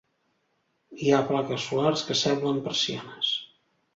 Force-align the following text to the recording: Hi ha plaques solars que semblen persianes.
Hi 1.03 1.11
ha 1.11 1.19
plaques 1.27 1.67
solars 1.69 2.03
que 2.09 2.17
semblen 2.23 2.65
persianes. 2.69 3.33